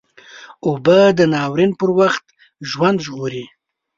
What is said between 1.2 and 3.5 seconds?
ناورین پر وخت ژوند ژغوري